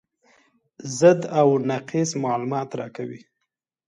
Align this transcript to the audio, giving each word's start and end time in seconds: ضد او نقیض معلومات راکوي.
ضد 0.99 1.21
او 1.39 1.49
نقیض 1.71 2.09
معلومات 2.23 2.69
راکوي. 2.79 3.21